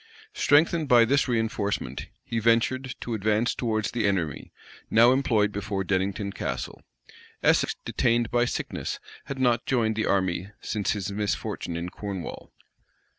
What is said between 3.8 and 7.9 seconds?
the enemy, now employed before Dennington Castle.[*] Essex,